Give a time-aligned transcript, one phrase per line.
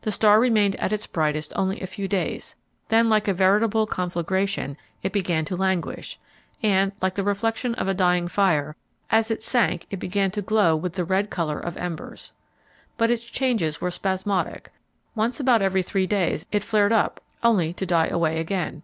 [0.00, 2.56] The star remained at its brightest only a few days;
[2.88, 6.18] then, like a veritable conflagration, it began to languish;
[6.64, 8.74] and, like the reflection of a dying fire,
[9.08, 12.32] as it sank it began to glow with the red color of embers.
[12.96, 14.72] But its changes were spasmodic;
[15.14, 18.82] once about every three days it flared up only to die away again.